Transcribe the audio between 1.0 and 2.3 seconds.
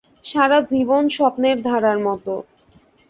স্বপ্নের ধারার মত।